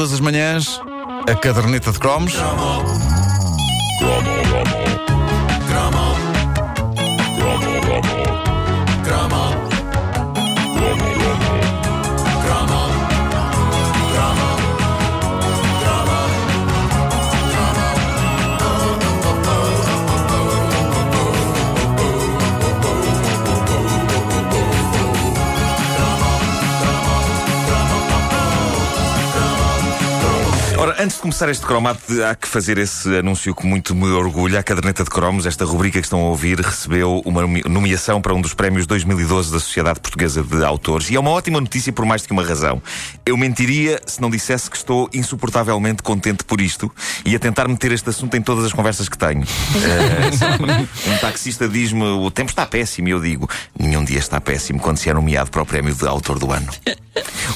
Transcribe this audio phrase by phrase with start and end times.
[0.00, 0.80] todas as manhãs,
[1.30, 2.32] a caderneta de cromos.
[31.00, 34.60] Antes de começar este cromato, há que fazer esse anúncio que muito me orgulha.
[34.60, 38.40] A caderneta de cromos, esta rubrica que estão a ouvir, recebeu uma nomeação para um
[38.40, 41.10] dos prémios 2012 da Sociedade Portuguesa de Autores.
[41.10, 42.82] E é uma ótima notícia por mais do que uma razão.
[43.24, 46.92] Eu mentiria se não dissesse que estou insuportavelmente contente por isto
[47.24, 49.44] e a tentar meter este assunto em todas as conversas que tenho.
[49.80, 54.78] Eh, um taxista diz-me o tempo está péssimo e eu digo nenhum dia está péssimo
[54.78, 56.68] quando se é nomeado para o prémio de autor do ano.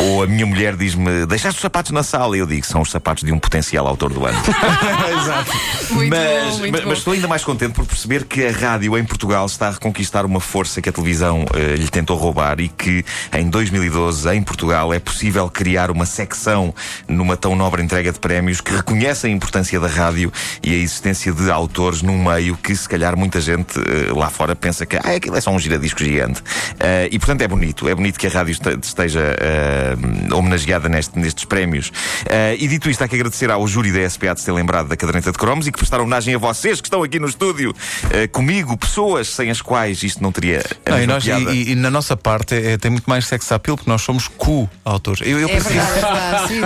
[0.00, 2.90] Ou a minha mulher diz-me deixaste os sapatos na sala e eu digo são os
[2.90, 4.38] sapatos de um potencial autor do ano.
[5.90, 6.88] Muito mas, bom, muito mas- bom.
[6.88, 10.24] mas estou ainda mais contente por perceber que a rádio em Portugal está a reconquistar
[10.26, 14.92] uma força que a televisão eh, lhe tentou roubar e que em 2012, em Portugal,
[14.92, 16.74] é possível criar uma secção
[17.08, 20.32] numa tão nobre entrega de prémios que reconhece a importância da rádio
[20.62, 24.56] e a existência de autores num meio que se calhar muita gente eh, lá fora
[24.56, 26.42] pensa que ah, aquilo é só um giradisco gigante.
[26.80, 29.36] Eh, e portanto é bonito, é bonito que a rádio este- esteja
[29.76, 31.92] eh, homenageada neste- nestes prémios.
[32.28, 34.88] Eh, e dito isto, há que agradecer ao júri da SPA de se ter lembrado
[34.88, 37.74] da caderneta de cromos e que prestar homenagem a vocês que estão aqui no estúdio
[38.10, 41.90] eh, comigo, pessoas sem as quais isto não teria Não, e, nós- e- e na
[41.90, 45.20] nossa parte é- tem muito mais sex appeal porque nós somos co-autores.
[45.26, 46.48] Eu, eu É prefiro verdade, é verdade.
[46.48, 46.60] Sim,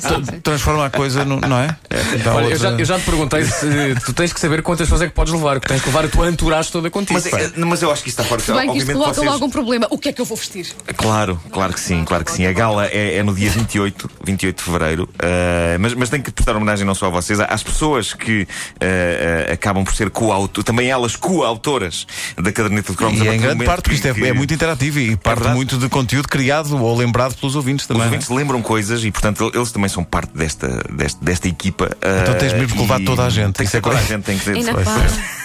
[0.00, 1.76] sim, sim, transformar a coisa, no, não é?
[2.24, 4.86] Dá Olha, eu, outra- já, eu já te perguntei se tu tens que saber quantas
[4.86, 7.20] pessoas é que podes levar, que tens que levar a tua entourage toda contigo.
[7.22, 8.40] Mas, é- mas eu acho que isto está fora.
[8.42, 9.86] Se bem que isto coloca vocês- logo um problema.
[9.90, 10.66] O que é que eu vou vestir?
[10.96, 12.44] Claro, claro que sim, claro que sim.
[12.52, 15.04] A gala é, é no dia 28, 28 de fevereiro.
[15.04, 18.44] Uh, mas, mas tenho que prestar homenagem não só a vocês, às pessoas que uh,
[18.44, 23.20] uh, acabam por ser coautoras, também elas coautoras da caderneta de cromos.
[23.20, 25.56] E partir em grande parte, porque isto é, que- é muito interativo e parte verdade.
[25.56, 28.00] muito de conteúdo criado ou lembrado pelos ouvintes Os também.
[28.00, 28.08] não é?
[28.08, 31.96] ouvintes lembram coisas e, portanto, eles também são parte desta, desta, desta equipa.
[32.22, 33.54] Então tens mesmo que levar toda a gente.
[33.54, 34.56] Tem que é ser toda a gente, tem que ser.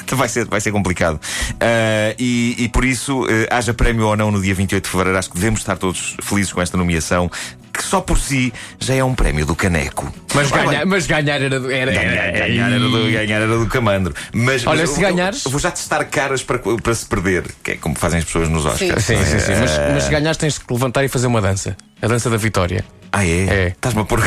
[0.16, 1.16] Vai, ser, vai, ser, complicado.
[1.16, 5.18] Uh, e, e por isso, uh, haja prémio ou não no dia 28 de fevereiro,
[5.20, 7.30] acho que devemos estar todos felizes com esta nomeação,
[7.74, 10.12] que só por si já é um prémio do Caneco.
[10.34, 11.60] Mas, bem, mas ganhar era.
[11.60, 14.14] do- era, Ganhar, era- ganhar era do, ganhar era do camandro.
[14.34, 17.44] Mas, Olha, mas se eu- ganhares- Eu, vou já testar caras para, para se perder,
[17.64, 19.04] que é como fazem as pessoas nos Oscars.
[19.04, 19.54] Sim, sim, sim.
[19.60, 21.76] Mas, Eh, mas se ganhares, tens que levantar e fazer uma dança.
[22.02, 22.84] A dança da vitória.
[23.12, 23.30] Ah, é?
[23.30, 23.68] É.
[23.70, 24.22] Estás-me a pôr.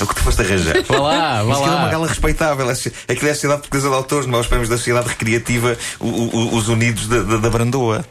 [0.00, 0.76] É o que tu foste arranjar.
[0.88, 1.90] Vá lá, vá Mas aquilo é uma lá.
[1.90, 2.68] gala respeitável.
[2.68, 6.06] Aquilo é a Sociedade Portuguesa de Autores, não é os prémios da Sociedade Recreativa, o-
[6.06, 8.04] o- os Unidos da, da, da Brandoa.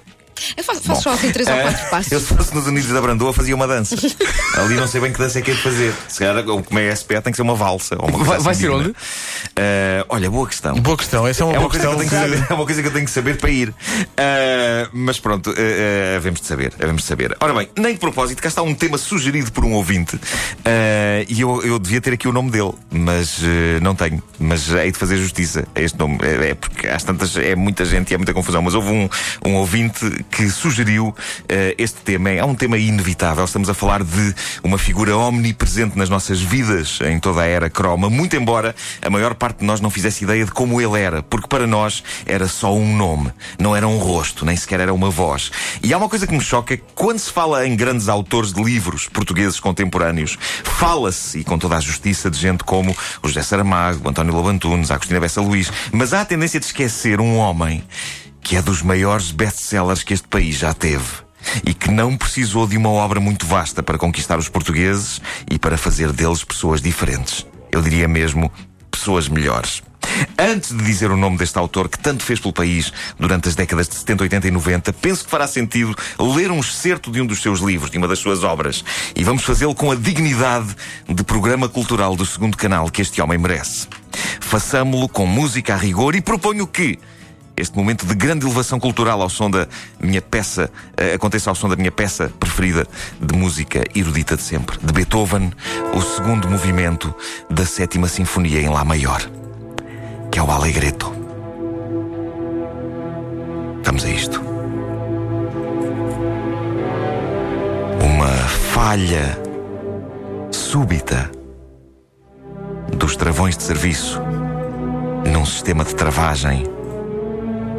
[0.57, 2.12] Eu faço, faço só assim três ou Eh, quatro passos.
[2.12, 3.96] Eu, se fosse nos Unidos da Brandoa, fazia uma dança.
[4.57, 5.94] Ali não sei bem que dança é que é de fazer.
[6.07, 7.96] Se calhar, como é SPA, tem que ser uma valsa.
[8.00, 8.95] Ou uma coisa Vai- assim vai ser onde?
[9.56, 10.75] Eh, olha, boa questão.
[10.75, 12.66] Boa questão, essa é uma É boa coisa que eu tenho que saber, é uma
[12.66, 13.74] coisa que eu tenho que saber para ir.
[14.18, 15.53] Ah, mas pronto, ah,
[16.13, 17.35] ah, havemos de saber, havemos de saber.
[17.40, 20.19] Ora bem, nem de propósito, cá está um tema sugerido por um ouvinte.
[21.28, 23.40] E eu, eu devia ter aqui o nome dele, mas
[23.81, 24.22] não tenho.
[24.40, 26.18] Mas hei de fazer justiça a este nome.
[26.22, 28.62] É, é porque às tantas é muita gente e é muita confusão.
[28.62, 29.09] Mas houve um,
[29.45, 31.16] um ouvinte que sugeriu
[31.50, 32.30] ah, este tema.
[32.30, 33.44] É um tema inevitável.
[33.46, 38.09] Estamos a falar de uma figura omnipresente nas nossas vidas em toda a era croma.
[38.09, 41.47] Muito embora a maior parte de nós não fizesse ideia de como ele era, porque
[41.47, 45.52] para nós era só um nome, não era um rosto, nem sequer era uma voz.
[45.81, 48.63] E há uma coisa que me choca: é quando se fala em grandes autores de
[48.63, 54.02] livros portugueses contemporâneos, fala-se, e com toda a justiça, de gente como o José Saramago,
[54.06, 57.38] o António Lobo Antunes, a Agostina Bessa Luís, mas há a tendência de esquecer um
[57.38, 57.84] homem
[58.45, 61.03] que é dos maiores best-sellers que este país já teve
[61.66, 65.19] e que não precisou de uma obra muito vasta para conquistar os portugueses
[65.50, 67.44] e para fazer deles pessoas diferentes.
[67.72, 68.51] Eu diria mesmo
[68.91, 69.81] pessoas melhores.
[70.38, 73.89] Antes de dizer o nome deste autor que tanto fez pelo país durante as décadas
[73.89, 77.41] de 70, 80 e 90, penso que fará sentido ler um excerto de um dos
[77.41, 78.85] seus livros, de uma das suas obras.
[79.16, 80.75] E vamos fazê-lo com a dignidade
[81.09, 83.88] de programa cultural do segundo canal que este homem merece.
[84.39, 87.00] Façamo-lo com música a rigor e proponho que,
[87.57, 89.68] este momento de grande elevação cultural ao som da
[90.00, 92.86] minha peça, eh, aconteça ao som da minha peça preferida
[93.19, 95.52] de música erudita de sempre, de Beethoven,
[95.94, 97.13] o segundo movimento
[97.50, 99.22] da sétima sinfonia em Lá maior,
[100.31, 101.13] que é o Allegretto.
[103.84, 104.42] Vamos a isto.
[108.01, 108.31] Uma
[108.74, 109.40] falha
[110.51, 111.31] súbita
[112.98, 114.19] dos travões de serviço
[115.31, 116.75] num sistema de travagem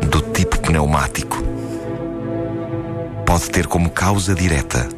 [0.06, 1.36] do tipo pneumático
[3.24, 4.88] pode ter como causa direta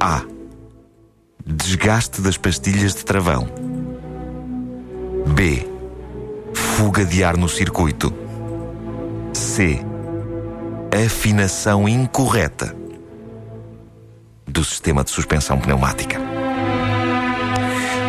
[0.00, 0.22] A.
[1.46, 3.46] Desgaste das pastilhas de travão.
[5.26, 5.68] B.
[6.54, 8.12] Fuga de ar no circuito.
[9.32, 9.84] C.
[11.06, 12.74] Afinação incorreta
[14.46, 16.18] do sistema de suspensão pneumática.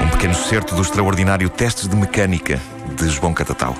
[0.03, 2.59] Um pequeno certo do extraordinário Testes de Mecânica
[2.95, 3.75] de João Catatal.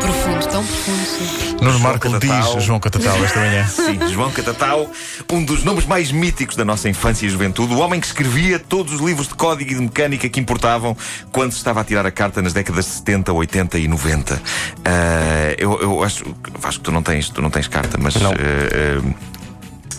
[0.00, 1.56] Profundo, sim.
[1.60, 2.54] Nuno João Marco Catatal.
[2.54, 3.66] diz João Catatal esta manhã.
[3.68, 4.90] Sim, João Catatal,
[5.30, 8.94] um dos nomes mais míticos da nossa infância e juventude, o homem que escrevia todos
[8.94, 10.96] os livros de código e de mecânica que importavam
[11.30, 14.42] quando se estava a tirar a carta nas décadas de 70, 80 e 90.
[14.84, 16.24] Ah, eu, eu acho,
[16.62, 18.14] acho que tu não tens, tu não tens carta, mas.
[18.16, 18.32] Não.
[18.32, 18.34] ah,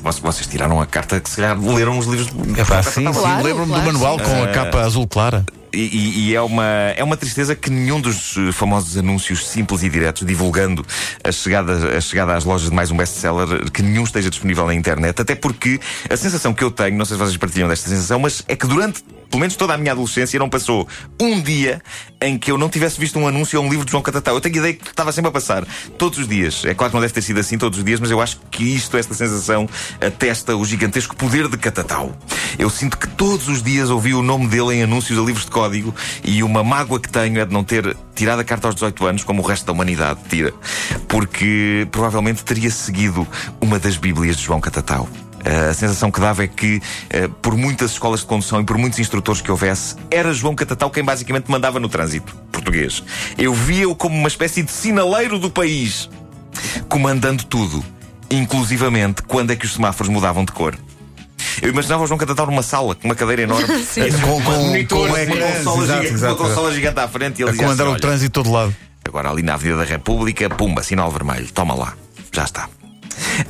[0.06, 3.06] ah, vocês- tiraram a carta que se calhar leram os livros de É pá, sim,
[3.06, 3.20] sim.
[3.20, 4.26] Claro, Lembro-me claro, do manual sim.
[4.26, 5.46] com a capa azul clara.
[5.74, 6.66] E, e- é, uma,
[6.96, 10.86] é uma tristeza que nenhum dos eh, famosos anúncios simples e diretos divulgando
[11.24, 14.74] a chegada, a chegada às lojas de mais um best-seller, que nenhum esteja disponível na
[14.76, 15.80] internet, até porque
[16.10, 18.68] a sensação que eu tenho, não sei se vocês partilham desta sensação, mas é que
[18.68, 19.04] durante
[19.34, 20.88] pelo menos toda a minha adolescência não passou
[21.20, 21.82] um dia
[22.22, 24.36] em que eu não tivesse visto um anúncio ou um livro de João Catatal.
[24.36, 25.66] Eu tenho ideia que estava sempre a passar,
[25.98, 26.64] todos os dias.
[26.66, 28.64] É claro que não deve ter sido assim todos os dias, mas eu acho que
[28.64, 29.68] isto, esta sensação,
[30.00, 32.16] atesta o gigantesco poder de Catatal.
[32.60, 35.52] Eu sinto que todos os dias ouvi o nome dele em anúncios a livros de
[35.52, 39.04] código e uma mágoa que tenho é de não ter tirado a carta aos 18
[39.08, 40.54] anos, como o resto da humanidade tira,
[41.08, 43.28] porque provavelmente teria seguido
[43.60, 45.10] uma das Bíblias de João Catatal.
[45.46, 46.78] Uh, a sensação que dava é que,
[47.14, 50.90] uh, por muitas escolas de condução e por muitos instrutores que houvesse, era João Catatal
[50.90, 53.04] quem basicamente mandava no trânsito português.
[53.38, 56.10] Eu via-o como uma espécie de sinaleiro do país,
[56.88, 57.84] comandando tudo,
[58.30, 60.76] inclusivamente quando é que os semáforos mudavam de cor.
[61.62, 63.68] Eu imaginava o João Catatal numa sala, com uma cadeira enorme.
[64.24, 66.34] Com, com, monitor, com uma consola, gigante, exato.
[66.42, 68.30] uma consola gigante à frente e ele A dizia comandar assim, o "Olha, trânsito de
[68.30, 68.76] todo lado.
[69.06, 71.94] Agora ali na Avenida da República, pumba, sinal vermelho, toma lá,
[72.32, 72.70] já está.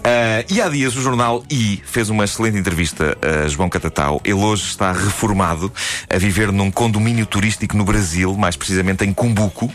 [0.03, 4.21] Ah, e há dias o jornal I fez uma excelente entrevista a João Catatal.
[4.23, 5.71] Ele hoje está reformado
[6.09, 9.71] a viver num condomínio turístico no Brasil, mais precisamente em Cumbuco.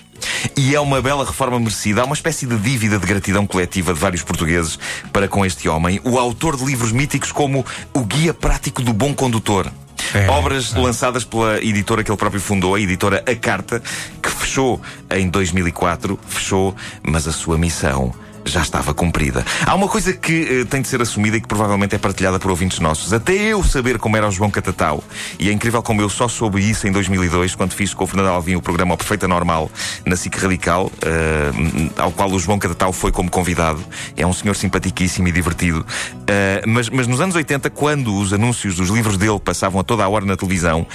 [0.56, 2.02] E é uma bela reforma merecida.
[2.02, 4.78] Há uma espécie de dívida de gratidão coletiva de vários portugueses
[5.12, 7.64] para com este homem, o autor de livros míticos como
[7.94, 9.70] O Guia Prático do Bom Condutor.
[10.14, 13.82] É, Obras lançadas pela editora que ele próprio fundou, a editora A Carta,
[14.22, 18.14] que fechou em 2004, fechou, mas a sua missão
[18.44, 19.44] já estava cumprida.
[19.66, 22.50] Há uma coisa que eh, tem de ser assumida e que provavelmente é partilhada por
[22.50, 23.12] ouvintes nossos.
[23.12, 25.02] Até eu saber como era o João Catatal,
[25.38, 28.28] e é incrível como eu só soube isso em 2002, quando fiz com o Fernando
[28.28, 29.70] Alvim o programa Perfeita Normal
[30.04, 31.50] na SIC Radical, eh,
[31.96, 33.84] ao qual o João Catatal foi como convidado.
[34.16, 35.84] É um senhor simpaticíssimo e divertido.
[36.26, 40.04] Eh, mas, mas nos anos 80, quando os anúncios dos livros dele passavam a toda
[40.04, 40.86] a hora na televisão,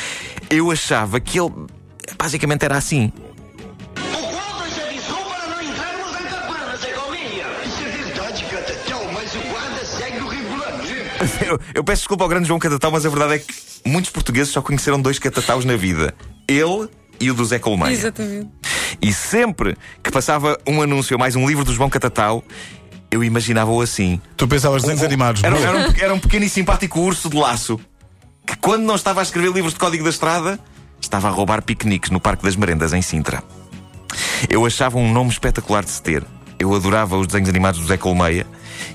[0.50, 1.52] eu achava que ele
[2.18, 3.12] basicamente era assim.
[11.46, 13.54] Eu, eu peço desculpa ao grande João Catatal, mas a verdade é que
[13.86, 16.14] muitos portugueses só conheceram dois catataus na vida.
[16.48, 16.88] Ele
[17.20, 17.92] e o do Zé Colmeia.
[17.92, 18.50] Exatamente.
[19.02, 22.44] E sempre que passava um anúncio ou mais um livro do João Catatal,
[23.10, 24.20] eu imaginava-o assim.
[24.36, 25.44] Tu pensavas desenhos animados.
[25.44, 27.80] Era, era um, era um pequeno e simpático urso de laço
[28.46, 30.60] que, quando não estava a escrever livros de código da estrada,
[31.00, 33.44] estava a roubar piqueniques no Parque das Merendas, em Sintra.
[34.50, 36.24] Eu achava um nome espetacular de se ter.
[36.60, 38.46] Eu adorava os desenhos animados do Zé Colmeia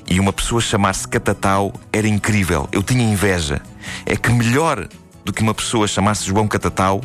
[0.09, 2.69] e uma pessoa chamar-se Catatal era incrível.
[2.73, 3.61] Eu tinha inveja.
[4.07, 4.89] É que melhor
[5.25, 7.03] do que uma pessoa chamar-se João Catatal,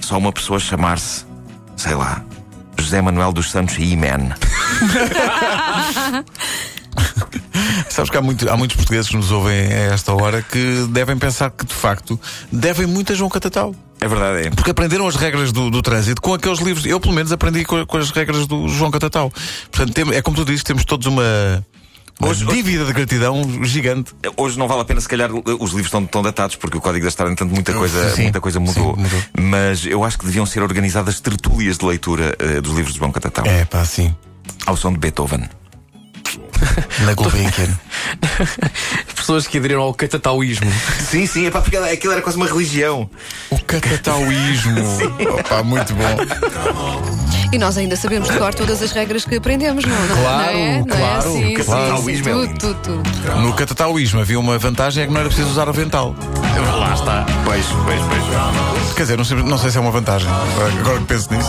[0.00, 1.24] só uma pessoa chamar-se,
[1.76, 2.22] sei lá,
[2.78, 4.34] José Manuel dos Santos e E-Man.
[7.88, 11.18] Sabes que há, muito- há muitos portugueses que nos ouvem a esta hora que devem
[11.18, 12.18] pensar que, de facto,
[12.50, 13.74] devem muito a João Catatal.
[14.00, 14.50] É verdade, é.
[14.50, 16.86] Porque aprenderam as regras do, do trânsito com aqueles livros.
[16.86, 19.30] Eu, pelo menos, aprendi com, com as regras do João Catatal.
[19.70, 21.22] Portanto, tem- é como tu dizes, temos todos uma,
[22.22, 24.12] Hoje- dívida de gratidão gigante.
[24.36, 27.02] Hoje não vale a pena, se calhar, os livros estão, estão datados, porque o código
[27.04, 28.96] da estrada, entanto, muita coisa, Sim, muita coisa sim, mudou.
[28.96, 29.22] mudou.
[29.38, 33.12] Mas eu acho que deviam ser organizadas tertúlias de leitura eh, dos livros de João
[33.12, 34.14] Catatal, É, pá, sim.
[34.66, 35.48] ao som de Beethoven.
[37.04, 37.78] Na Gulbenkian.
[39.14, 40.70] Pessoas que aderiram ao catatauísmo.
[40.98, 43.08] Sim, sim, é pá, porque aquilo era quase uma religião.
[43.50, 44.80] o Catatauísmo.
[45.38, 46.16] Opa, muito bom.
[47.52, 50.58] E nós ainda sabemos de cor todas as regras que aprendemos, não, não, Claro, não
[50.58, 50.78] é?
[50.78, 51.22] Não claro, é?
[51.22, 51.96] Sim, claro.
[51.96, 53.40] sim, sim, Catataísmo é tudo, tudo, tudo.
[53.40, 56.14] No Catatauísmo havia uma vantagem, é que não era preciso usar o vental.
[56.78, 57.26] Lá está.
[57.44, 58.94] Pois, pois, pois.
[58.94, 60.28] Quer dizer, não sei, não sei se é uma vantagem.
[60.80, 61.48] Agora que penso nisso.